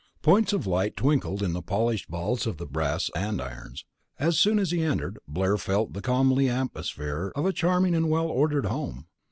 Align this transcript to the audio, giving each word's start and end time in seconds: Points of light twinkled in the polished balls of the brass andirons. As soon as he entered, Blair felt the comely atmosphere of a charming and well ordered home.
Points 0.23 0.51
of 0.51 0.65
light 0.65 0.95
twinkled 0.97 1.43
in 1.43 1.53
the 1.53 1.61
polished 1.61 2.09
balls 2.09 2.47
of 2.47 2.57
the 2.57 2.65
brass 2.65 3.11
andirons. 3.15 3.85
As 4.17 4.39
soon 4.39 4.57
as 4.57 4.71
he 4.71 4.81
entered, 4.81 5.19
Blair 5.27 5.57
felt 5.57 5.93
the 5.93 6.01
comely 6.01 6.49
atmosphere 6.49 7.31
of 7.35 7.45
a 7.45 7.53
charming 7.53 7.93
and 7.93 8.09
well 8.09 8.25
ordered 8.25 8.65
home. 8.65 9.05